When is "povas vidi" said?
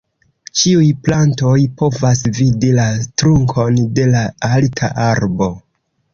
1.81-2.73